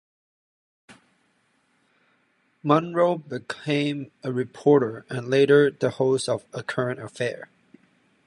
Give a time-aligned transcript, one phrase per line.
[2.63, 7.49] Munro became a reporter and later the host of "A Current Affair".